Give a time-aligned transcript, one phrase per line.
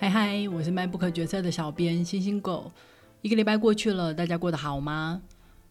[0.00, 2.70] 嗨嗨，我是卖不可决策的小编星星狗。
[3.20, 5.20] 一个礼拜过去了，大家过得好吗？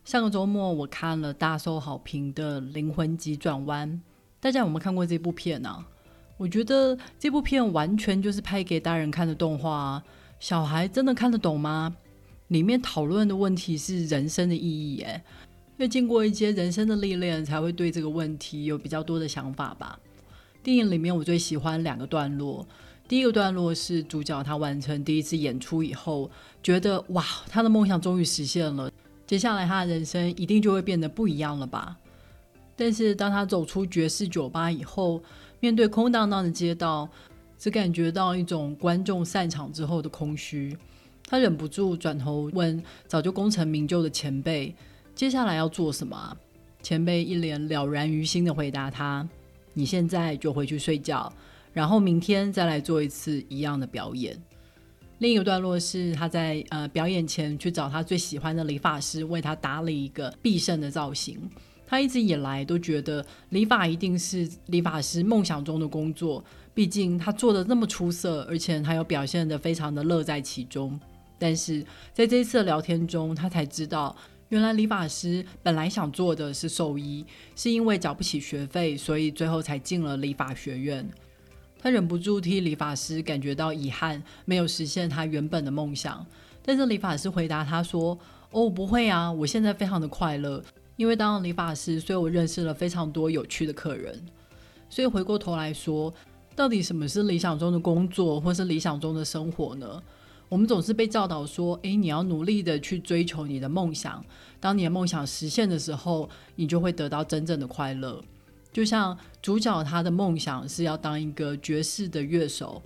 [0.04, 3.90] 上个周末我看了大受好评的《灵魂急转弯》，
[4.42, 5.86] 大家有没有看过这部片呢？
[6.36, 10.04] 我觉得这部片完全就是拍给大人看的动画，
[10.42, 11.96] 小孩真的看得懂吗？
[12.50, 15.24] 里面讨论的问题是人生的意义，哎，
[15.78, 19.98] 要经过一些人生的历练，才会对这个问题有比较多的想法吧。
[20.62, 22.68] 电影里面我最喜欢两个段落。
[23.08, 26.30] 第一个段落是主角他完成第一次演出以后，
[26.62, 28.92] 觉得哇，他的梦想终于实现了，
[29.26, 31.96] 接下来他的人生一定就会变得不一样了吧。
[32.76, 35.22] 但是当他走出爵士酒吧以后，
[35.62, 37.08] 面对空荡荡的街道，
[37.58, 40.78] 只感觉到一种观众散场之后的空虚。
[41.26, 44.76] 他忍不住转头问早就功成名就的前辈
[45.16, 46.38] ：“接下来要做什么？”
[46.84, 49.28] 前辈一脸了然于心的回答他
[49.74, 51.32] ：“你现在就回去睡觉。”
[51.78, 54.36] 然后明天再来做一次一样的表演。
[55.20, 61.40] 另一个段落是他在呃表演前去找他最喜欢的理发师，为他打理一个必胜的造型。
[61.86, 66.44] 他一直以来都觉得理发一定是理发师梦想中的工作，
[66.74, 71.00] 毕竟他做的那么出色，而且他又表现的非常的乐在其中。
[71.38, 74.16] 但是在这一次的聊天中，他才知道，
[74.50, 77.24] 原来理发师本来想做的是兽医，
[77.56, 81.08] 是因为缴不起学费，所以最后才进了理发学院。
[81.80, 86.26] 他忍不住替理发师感觉到遗憾，没有实现他原本的梦想。
[86.64, 88.18] 但是理发师回答他说
[88.52, 90.62] ：“哦，不会啊，我现在非常的快乐，
[90.96, 94.22] 因为当了理发师，所以我认识了非常多有趣的客人。
[94.90, 96.14] 所以回过头来说，
[96.56, 100.02] 到底什么是理想中的工作，或是理想中的生活呢？
[100.50, 104.24] 我们总是被教导说，诶，你要努力的去追求你的梦想，
[104.60, 108.24] 当你的梦想实现的时候，你就会得到真正的快乐。”
[108.78, 112.80] 就像主角他的梦想是要当一个爵士的乐手，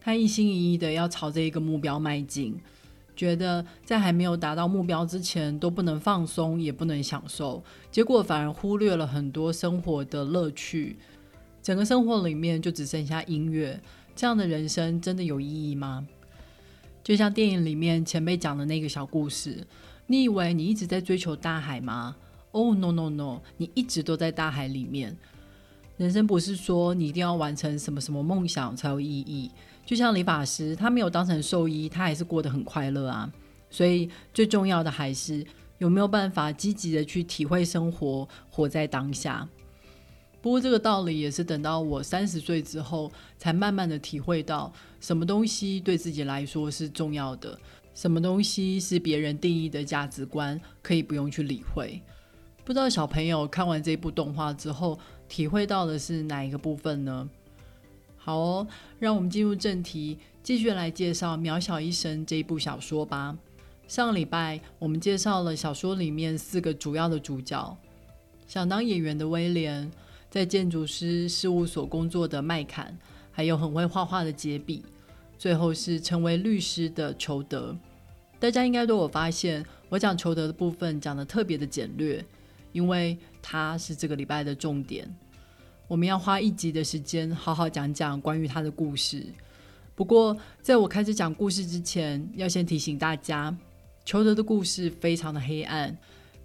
[0.00, 2.58] 他一心一意的要朝着一个目标迈进，
[3.14, 10.96] 觉得在还没有达到目标之前都不能放松，也不能享受，结果反而忽略了很多生活的乐趣，
[11.62, 13.80] 整个生活里面就只剩下音乐，
[14.16, 16.04] 这样的人生真的有意义吗？
[17.04, 19.64] 就像电影里面前辈讲的那个小故事，
[20.08, 22.16] 你以为你一直在追求大海吗？
[22.58, 23.40] 哦，no no no！
[23.56, 25.16] 你一直都在大海里面。
[25.96, 29.50] 人生不是说你一定要完成什么什么梦想才有意义。
[29.86, 33.32] 就像理发师，他没有当成兽医，他还是过得很快乐啊。
[33.70, 35.46] 所以最重要的还是
[35.78, 39.48] 有没有办法积极的去体会生活，活在当下。
[40.40, 47.58] 不过这个道理也是等到我三十岁之后，才慢慢的体会到什么东西对自己来说是重要的，
[47.94, 52.00] 什么东西是别人定义的价值观，可以不用去理会。
[52.68, 57.26] 不知道小朋友看完这部动画之后，体会到的是哪一个部分呢？
[58.18, 58.66] 好哦，
[58.98, 63.34] 让我们进入正题，继续来介绍《渺小医生》这一部小说吧。
[63.86, 67.74] 上礼拜我们介绍了小说里面四个主要的主角：
[68.46, 69.90] 想当演员的威廉，
[70.28, 72.94] 在建筑师事务所工作的麦坎，
[73.32, 74.84] 还有很会画画的杰比，
[75.38, 77.74] 最后是成为律师的裘德。
[78.38, 82.22] 大家应该都有发现，我讲裘德的部分讲的特别的简略。
[82.72, 85.08] 因为他是这个礼拜的重点，
[85.86, 89.26] 我们要花一集的时间好好讲讲关于他的故事。
[89.94, 93.56] 不过，在我开始讲故事之前，要先提醒大家，
[94.04, 95.98] 裘德的故事非常的黑暗，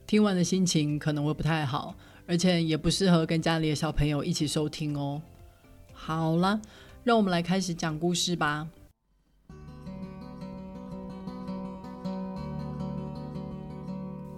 [0.08, 1.94] 听完的心情可能会不太好，
[2.26, 5.22] 而且也不适合跟家里的小朋友一起收听哦。
[5.94, 6.60] 好了，
[7.04, 8.68] 让我们来开始讲故事吧。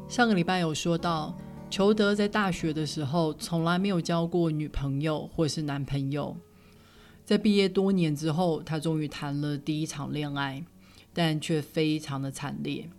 [0.10, 1.34] 上个礼拜有说到。
[1.76, 6.38] 裘德在大学的时候从来没有交过女朋友或是男朋友，
[7.26, 10.64] 在毕业多年之后，他终于谈了第一场恋爱，
[11.12, 12.90] 但却非常的惨烈。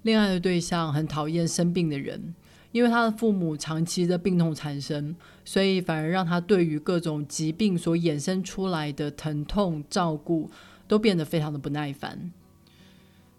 [0.00, 2.34] 恋爱的对象很讨厌生病的人，
[2.72, 5.14] 因为他的父母长期的病痛缠身，
[5.44, 10.50] 所以反而让他对于各种疾病所衍生出来的疼痛照顾
[10.88, 12.32] 都变得非常的不耐烦。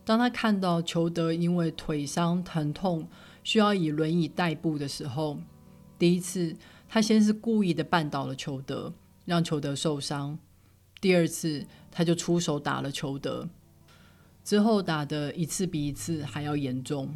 [0.05, 3.07] 当他看到裘德因为腿伤疼痛，
[3.45, 5.37] 需要以轮椅代步的时候，
[5.99, 6.57] 第一次
[6.89, 8.91] 他先是故意的绊倒了裘德，
[9.23, 10.37] 让裘德受伤；
[10.99, 13.47] 第二次他就出手打了裘德，
[14.43, 17.15] 之后打的一次比一次还要严重。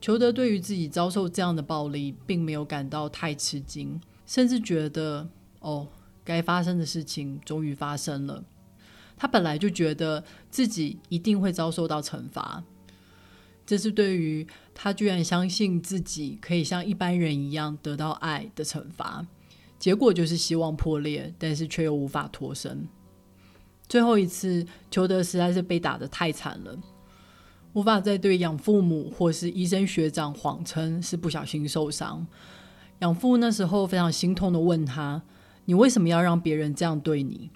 [0.00, 5.28] 裘德对于自己遭受这样的暴力，并没有感到太吃惊，甚至觉得
[5.60, 5.86] 哦，
[6.24, 8.42] 该发生的事情终于发生了。
[9.18, 12.64] 他本来就觉得自己一定会遭受到惩罚。
[13.64, 14.46] 这是对于
[14.78, 19.26] 他居然相信自己可以像一般人一样得到爱的惩罚，
[19.78, 22.86] 结果就是希望破裂，但是却又无法脱身。
[23.88, 26.78] 最后一次，裘德实在是被打得太惨了，
[27.72, 32.26] 无法再对养父母或是医生学长谎称是不小心受伤。
[32.98, 35.22] 养父那时候非常心痛的问他
[35.64, 37.50] ：“你为什么要让别人这样对你？”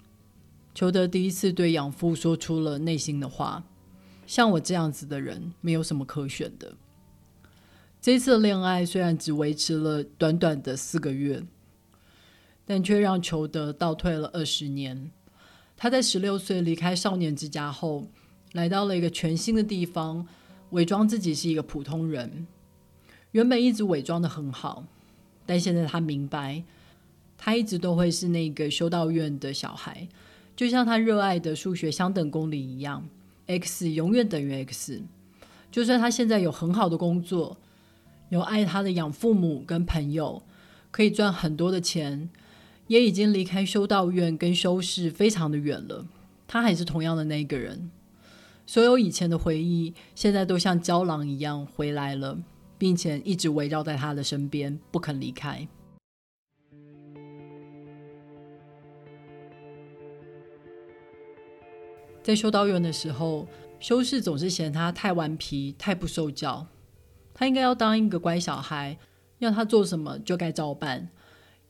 [0.73, 3.63] 裘德第一次对养父说出了内心的话
[4.25, 6.73] ：“像我这样子的人，没有什么可选的。”
[8.01, 11.43] 这次恋爱虽然只维持了短短的四个月，
[12.65, 15.11] 但却让裘德倒退了二十年。
[15.77, 18.07] 他在十六岁离开少年之家后，
[18.53, 20.27] 来到了一个全新的地方，
[20.71, 22.47] 伪装自己是一个普通人。
[23.33, 24.83] 原本一直伪装的很好，
[25.45, 26.63] 但现在他明白，
[27.37, 30.07] 他一直都会是那个修道院的小孩，
[30.55, 33.07] 就像他热爱的数学相等公理一样
[33.45, 35.03] ，x 永远等于 x。
[35.71, 37.55] 就算他现在有很好的工作，
[38.31, 40.41] 有爱他的养父母跟朋友，
[40.89, 42.29] 可以赚很多的钱。
[42.87, 46.05] 也已经离开修道院跟修士非常的远了，
[46.47, 47.91] 他还是同样的那个人。
[48.65, 52.37] 所有以前的回忆，现在都像胶囊一样回来了，
[52.77, 55.67] 并且一直围绕在他的身边，不肯离开。
[62.23, 63.45] 在修道院的时候，
[63.79, 66.67] 修士总是嫌他太顽皮、太不受教，
[67.33, 68.97] 他应该要当一个乖小孩，
[69.39, 71.09] 要他做什么就该照办。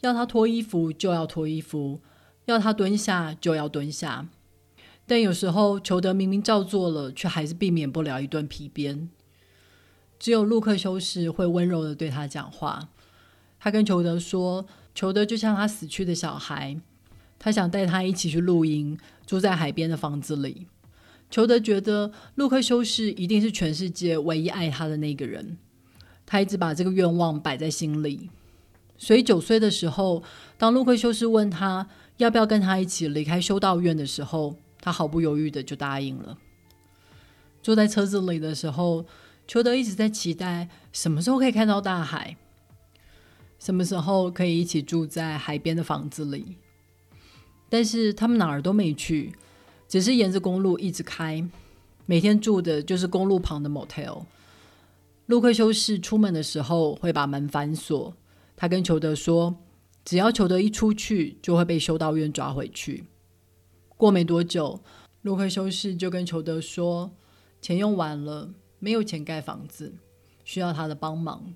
[0.01, 2.01] 要他脱衣服就要脱衣服，
[2.45, 4.27] 要他蹲下就要蹲下。
[5.05, 9.09] 但有时候裘德明明照做了，却还是避免不了一顿皮鞭。
[10.17, 12.89] 只有陆克修士会温柔的对他讲话。
[13.59, 14.65] 他跟裘德说
[14.95, 16.79] ：“裘德就像他死去的小孩，
[17.37, 18.97] 他想带他一起去露营，
[19.27, 20.65] 住在海边的房子里。”
[21.31, 25.57] 裘德觉得陆克修士一定是全世界唯一爱他的那个人。
[26.25, 28.29] 他一直把这个愿望摆在心里。
[28.97, 30.21] 所以九岁的时候，
[30.57, 31.87] 当路克修士问他
[32.17, 36.37] 要不要跟他一起离开修道院的时候，他毫不犹豫的就答应了。
[37.63, 39.05] 坐在车子里的时候，
[39.47, 42.37] 裘德一直在期待什么时候可以看到大海，
[43.57, 46.57] 什么时候可以一起住在海边的房子里。
[47.69, 49.33] 但是他们哪儿都没去，
[49.91, 51.45] 只是沿着公路一直开，
[52.05, 54.23] 每天住的就是公路旁的 motel。
[55.25, 58.15] 路克修士出门的时候会把门反锁。
[58.55, 59.53] 他跟裘德说
[60.05, 63.03] ：“只要裘德一出去，就会被修道院抓回去。”
[63.97, 64.79] 过没多久，
[65.23, 67.11] 卢克修士就跟裘德说
[67.61, 69.95] ：“钱用完了，没有钱盖房子，
[70.45, 71.53] 需要他的帮忙。”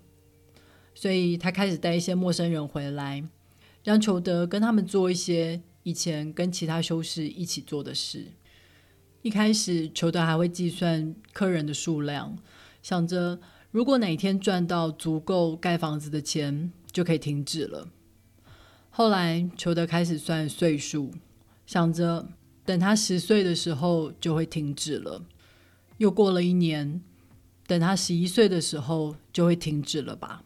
[0.94, 3.24] 所以他开始带一些陌生人回来，
[3.86, 8.28] 让裘德跟他们做一些以前跟其他修士一起做的事。
[9.22, 12.38] 一开始，裘德还会计算客人的数量，
[12.84, 13.40] 想着
[13.72, 16.72] 如果哪天赚到足够盖房子的钱。
[16.96, 17.90] 就可以停止了。
[18.90, 21.12] 后来，裘德开始算岁数，
[21.66, 22.30] 想着
[22.64, 25.26] 等他十岁的时候就会停止了。
[25.98, 27.02] 又过了一年，
[27.68, 30.46] 等他十一岁的时候就会停止了吧。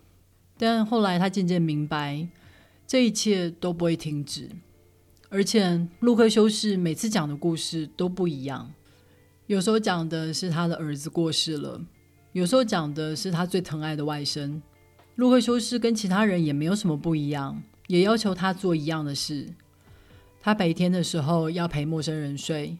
[0.57, 2.27] 但后来他渐渐明白，
[2.87, 4.49] 这一切都不会停止。
[5.31, 8.73] 而且，陆克修士每次讲的故事都不一样。
[9.45, 11.79] 有时候讲的是他的儿子过世了，
[12.31, 14.59] 有时候讲的是他最疼爱的外甥。
[15.15, 19.53] 陆克修士跟其他人也没有什么不一样，也要求他做一样的事。
[20.41, 22.77] 他白天的时候要陪陌生人睡，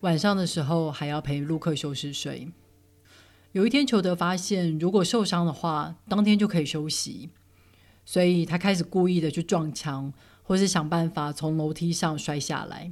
[0.00, 2.48] 晚上的时候还要陪陆克修士睡。
[3.52, 7.30] 有一天，裘德发现，如果受伤的话，当天就可以休息，
[8.04, 10.12] 所以他开始故意的去撞墙，
[10.48, 12.90] 或是想办法从楼梯上摔下来。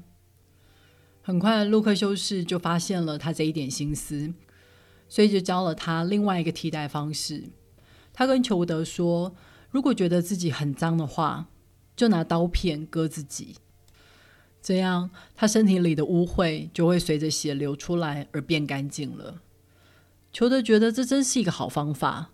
[1.22, 4.34] 很快，陆克修士就发现了他这一点心思，
[5.08, 7.44] 所以就教了他另外一个替代方式。
[8.12, 9.34] 他跟裘德说
[9.72, 11.48] ：“如果觉得自己很脏的话，
[11.96, 13.56] 就拿刀片割自己，
[14.60, 19.40] 这样他身体里的污秽就会随着血流出来而变干净了。”
[20.30, 22.32] 裘德觉得这真是一个好方法。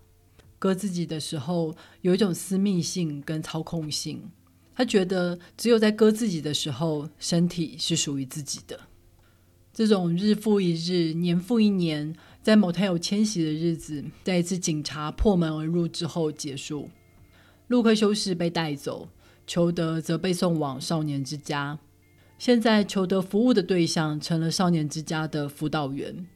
[0.59, 4.29] 割自己的时候有一种私密性跟操控性，
[4.75, 8.79] 他觉得只有在割自己的时候，身体是属于自己的。
[9.73, 12.15] 这种日复一日、年复一年。
[12.43, 16.89] 在某天有迁徙的日子，在一次警察破门而入之后结束。
[17.67, 19.07] 陆克修士被带走，
[19.47, 21.79] 裘德则被送往少年之家。
[22.37, 26.27] 现在，裘德服务的对象成了少年之家的辅导员。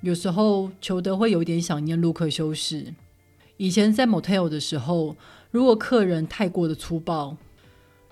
[0.00, 2.92] 有时候，裘德会有点想念陆克修士。
[3.62, 5.14] 以前在 motel 的时候，
[5.52, 7.36] 如果客人太过的粗暴，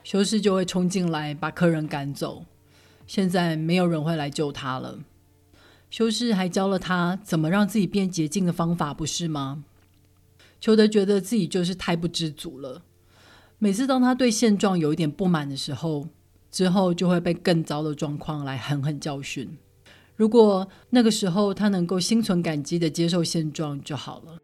[0.05, 2.45] 修士就会冲进来把客人赶走。
[3.05, 5.01] 现在，没有人会来救他了。
[5.91, 9.65] 修士还教了他怎么让自己变洁净的方法，不是吗？
[10.61, 12.83] 裘德觉得自己就是太不知足了。
[13.59, 16.07] 每次当他对现状有一点不满的时候，
[16.53, 19.59] 之后就会被更糟的状况来狠狠教训。
[20.15, 24.39] 如果那个时候他能够心存感激的接受现状就好了。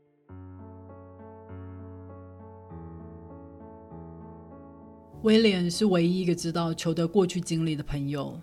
[5.26, 8.40] 威廉是唯一一个知道裘德过去经历的朋友，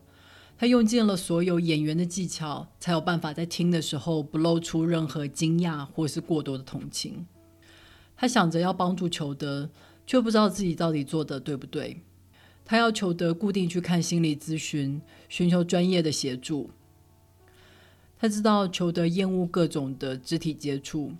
[0.58, 7.26] 他用尽了所有演员的技巧，才有办法在听的时候不露出任何惊讶或是过多的同情。
[8.18, 9.70] 他想着要帮助裘德，
[10.06, 12.02] 却不知道自己到底做的对不对。
[12.66, 16.70] 他要裘德固定去看心理咨询，寻求专业的协助。
[18.20, 21.14] 他知道裘德厌恶各种的肢体接触。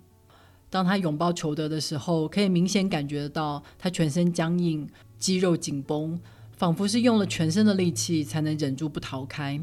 [0.68, 4.86] 当他拥抱裘德的时候，可以明显感觉到他全身僵硬。
[5.24, 6.20] 肌肉紧绷，
[6.54, 9.58] 仿佛是用了全身的力气才能忍住不逃开。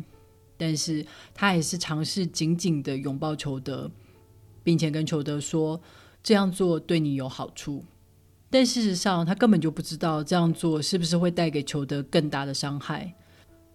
[0.58, 3.92] 但是他还是尝试紧紧的拥抱裘德，
[4.64, 5.80] 并且跟裘德说
[6.24, 7.86] 这样做对你有好处。
[8.50, 13.14] 但事实上，他根本就不知道这样做是不是会带给裘德更大的伤害，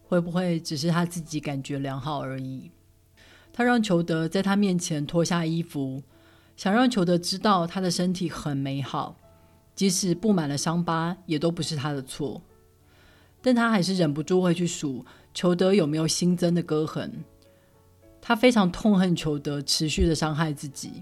[0.08, 2.72] 会不会只是他自己感觉良好而已。
[3.52, 6.02] 他让裘德在他面前脱下衣服，
[6.56, 9.16] 想让裘德知道他的身体很美好。
[9.76, 12.42] 即使布满了伤疤，也都不是他的错。
[13.42, 17.22] 但他还是忍不住会去数裘德有没有新增的割痕。
[18.20, 20.94] 他非常痛恨裘德持续的伤害自己。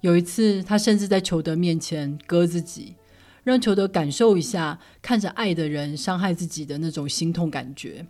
[0.00, 2.94] 有一次，他甚至在裘德面前割自己，
[3.42, 8.06] 让裘德感受一下看着爱的人伤害自己的那种心痛感觉。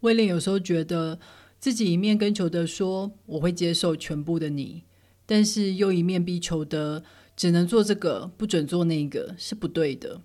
[0.00, 1.18] 威廉有时候觉得
[1.58, 4.84] 自己一面跟裘德说我会接受全部的你，
[5.26, 7.02] 但是又一面逼裘德。
[7.42, 10.20] 只能做这个，不准做那个，是不对的。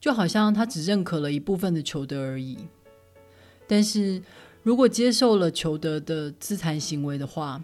[0.00, 2.58] 就好像他只认可了一部分的裘德而已。
[3.68, 4.20] 但是
[4.64, 7.62] 如果接受了裘德的自残行为的话，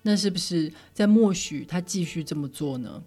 [0.00, 3.02] 那是不是在默许他继续这么做呢？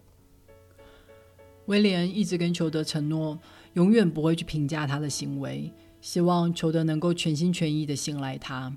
[1.65, 3.39] 威廉一直跟裘德承诺，
[3.73, 8.71] 永远不会去评价他的行为，希望裘德能够全心全意的信赖他。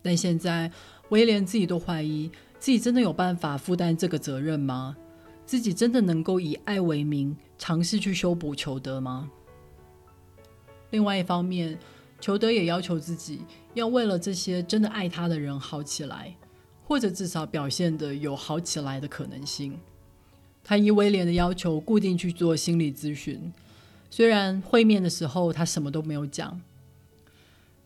[0.00, 0.70] 但现在
[1.08, 2.30] 威廉自己都怀疑。
[2.60, 4.96] 自己真的有办法负担这个责任吗？
[5.48, 9.30] 自己真的能够以爱为名尝试去修补裘德吗？
[10.90, 11.78] 另外一方面，
[12.20, 13.40] 裘德也要求自己
[13.72, 16.36] 要为了这些真的爱他的人好起来，
[16.84, 19.78] 或者至少表现的有好起来的可能性。
[20.62, 23.50] 他依威廉的要求固定去做心理咨询，
[24.10, 26.60] 虽然会面的时候他什么都没有讲，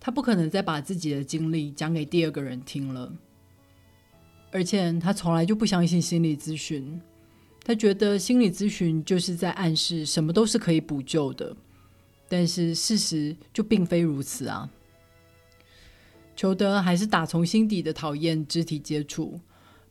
[0.00, 3.12] 他不可能再把自己的经历讲给第二个人听了。
[4.50, 7.00] 而且他从来就不相信心理咨询，
[7.64, 11.57] 他觉得心理咨询就是在暗示什么都是可以补救的，
[12.28, 14.69] 但是事实就并非如此啊。
[16.35, 19.38] 裘德还是打从心底的讨厌肢体接触，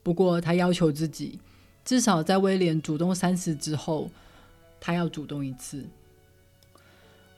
[0.03, 1.39] 不过他要求自己，
[1.85, 4.09] 至少在威廉主动三次之后，
[4.79, 5.85] 他要主动一次。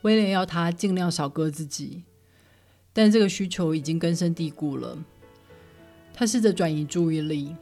[0.02, 2.02] 威廉要他尽量少割自己，
[2.92, 4.98] 但这个需求已经根深蒂固了。
[6.12, 7.54] 他试着转移注意力，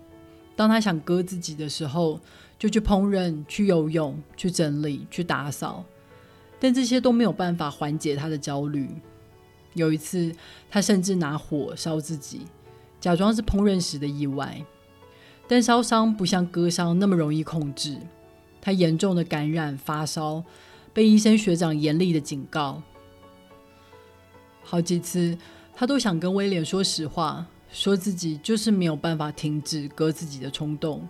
[0.57, 2.21] 当他想割自己的时候，
[2.63, 5.85] 就去烹饪、去游泳、去整理、去打扫，
[6.61, 8.89] 但这些都没有办法缓解他的焦虑。
[9.75, 10.33] 有一次，
[10.71, 12.43] 他甚至拿火烧自己，
[13.01, 14.65] 假装是烹饪时的意外，
[15.49, 17.99] 但烧伤不像割伤那么容易控制。
[18.61, 20.45] 他严重的感染、发烧，
[20.93, 22.81] 被医生学长严厉的警告。
[24.63, 25.37] 好几次，
[25.75, 27.45] 他都想跟威廉说实话。
[27.73, 31.09] 说自己就是没有办法停止割自己的冲动，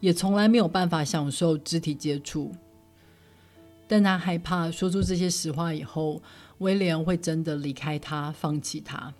[0.00, 2.52] 也从来没有办法享受肢体接触。
[3.86, 6.22] 但他害怕说出这些实话以后，
[6.58, 9.12] 威廉会真的离开他，放弃他。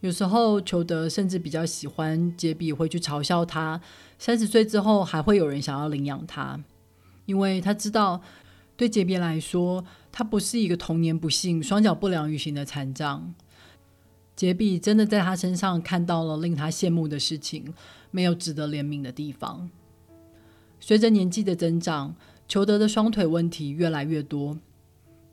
[0.00, 3.80] 有时候，裘德甚至比较喜欢杰比，会去嘲笑他。
[4.18, 6.60] 三十岁之后，还会有人想要领养他，
[7.24, 8.20] 因为他知道，
[8.76, 13.34] 对杰比来说，他不是一个童年不幸、双脚不良于行的残障。
[14.36, 17.72] 杰比真的在他身上看到了令他羡慕的事情，
[18.10, 19.70] 没有值得怜悯的地方。
[20.78, 22.14] 随着年纪的增长，
[22.46, 24.58] 裘德的双腿问题越来越多，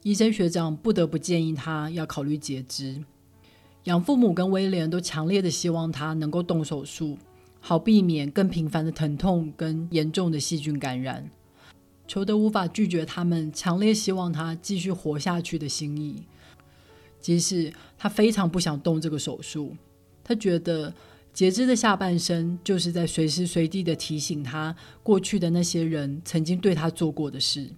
[0.03, 3.03] 医生学长不得不建议他要考虑截肢。
[3.83, 7.17] 养父母跟威廉都强烈的希望他能够动手术，
[7.59, 11.29] 好避免更频繁的疼痛跟严重的细菌感染。
[12.07, 16.23] 裘德无法拒绝他们强烈希望他继续活下去的心意。
[17.23, 19.75] 即使他非常不想动这个手术，
[20.25, 20.93] 他觉得
[21.31, 27.69] 截肢的下半身就是在随时随地的提醒他过去的那些人曾经对他做过的事。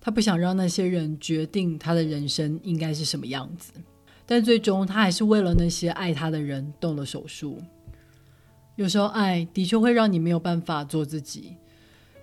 [0.00, 3.72] 他不想让那些人决定他的人生应该是什么样子，
[4.24, 7.60] 但最终他还是为了那些爱他的人动了手术。
[8.76, 11.56] 有时候，爱的确会让你没有办法做自己，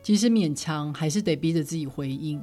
[0.02, 2.42] 即使勉强，还是得逼着自己回应。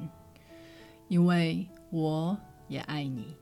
[1.08, 2.36] 因为我
[2.68, 3.34] 也爱你。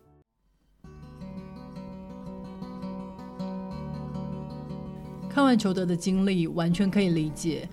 [5.28, 7.68] 看完裘德的经历，完全可以理解，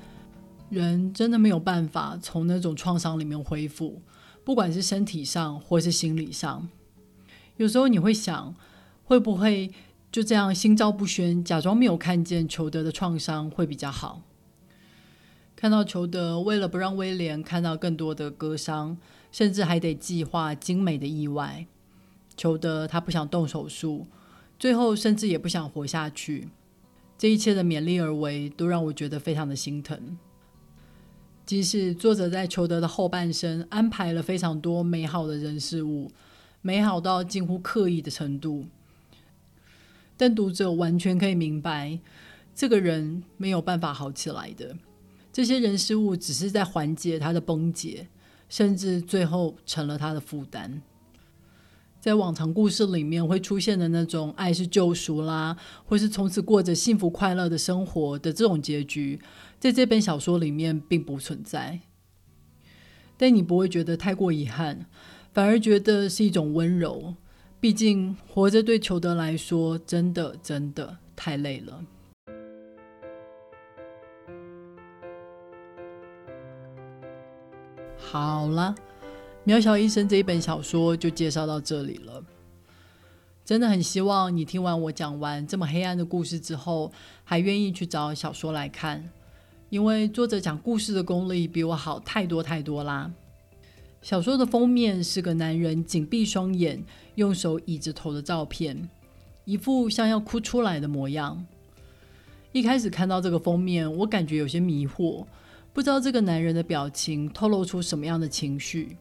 [0.69, 4.01] 人真的没有办法从那种创伤里面恢复，
[4.43, 6.67] 不管是身体上或是心理上。
[7.55, 8.53] 有时候你会想，
[9.05, 9.71] 会不会
[10.11, 14.23] 就这样心照不宣，假装没有看见裘德的创伤会比较好？
[15.55, 18.97] 看到裘德为了不让威廉看到更多的割伤，
[19.33, 21.65] 甚至还得计划精美的意外。
[22.37, 24.07] 裘德他不想动手术，
[24.57, 26.47] 最后甚至也不想活下去。
[27.17, 30.17] 这一切的勉力而为，都让我觉得非常的心疼。
[31.45, 36.09] 即使作者在裘德的后半生安排了非常多美好的人事物，
[36.61, 38.65] 美好到近乎刻意的程度，
[40.15, 41.99] 但读者完全可以明白，
[42.55, 44.75] 这个人没有办法好起来的。
[45.31, 48.07] 这些人事物只是在缓解他的崩解，
[48.53, 50.79] 甚至最后成了他的负担。
[51.99, 59.19] 在往常故事里面会出现的那种爱是救赎啦，或是从此过着幸福快乐的生活的这种结局，
[59.59, 61.79] 在这本小说里面并不存在。
[63.17, 64.85] 但你不会觉得太过遗憾，
[65.31, 67.15] 反而觉得是一种温柔。
[67.59, 71.83] 毕竟活着对裘德来说，真的真的太累了。
[78.11, 78.75] 好了。
[79.49, 82.23] 《渺小医生》这一本小说就介绍到这里了。
[83.43, 86.91] 真的很希望你听完我讲完这么黑暗的故事之后，
[87.23, 89.09] 还愿意去找小说来看，
[89.69, 93.11] 因为作者讲故事的功力比我好太多太多啦。
[94.01, 96.83] 小说的封面是个男人紧闭双眼，
[97.15, 98.89] 用手倚着头的照片，
[99.43, 101.45] 一副像要哭出来的模样。
[102.53, 105.25] 一开始看到这个封面，我感觉有些迷惑，
[105.73, 108.95] 不知道这个男人的表情透露出什么样的情绪。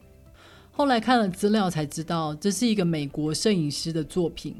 [0.70, 4.56] 后来看了资料才知道，这是一个美国摄影师的作品。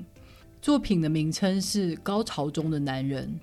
[0.60, 3.40] 作品的名称是《高潮中的男人》。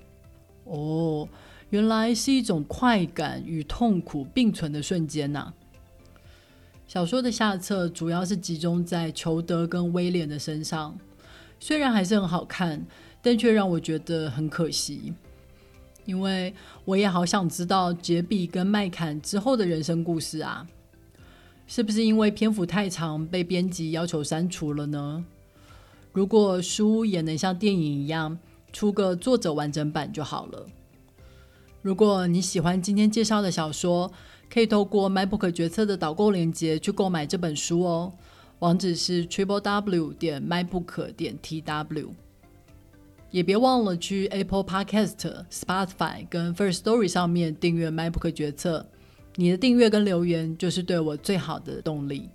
[0.72, 1.28] 哦，
[1.70, 5.52] 原来是一种快感与痛苦并存的瞬间呐。
[6.86, 10.96] 小说的下册主要是集中在裘德跟威廉的身上，
[11.58, 12.86] 虽然还是很好看，
[13.20, 15.12] 但却让我觉得很可惜，
[16.04, 20.66] 因为我也好想知道杰比跟麦坎之后的人生故事啊。
[21.66, 25.24] 是不是因为篇幅太长被编辑要求删除了呢？
[26.12, 28.36] 如果书也能像电影一样
[28.72, 30.66] 出个作者完整版就好了。
[31.82, 34.10] 如果你喜欢今天介绍的小说，
[34.52, 38.12] 可以透过 MyBook 决策的导购链接去购买这本书哦。
[38.58, 42.08] 网址是 triple w 点 mybook 点 tw。
[43.30, 48.86] 也别忘了去 Apple Podcast、Spotify 跟 First Story 上面订阅 MyBook 决策。
[49.36, 52.28] 你的订阅跟留言就是对我最好的动力。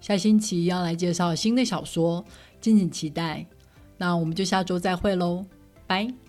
[0.00, 2.24] 下星期要来介绍新的小说，
[2.60, 3.46] 敬请期待。
[3.96, 5.44] 那我们就下周再会喽，
[5.86, 6.27] 拜。